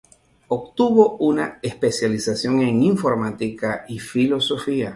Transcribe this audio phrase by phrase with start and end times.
[0.47, 4.89] Obtuvo una especialización en informática y filosofía.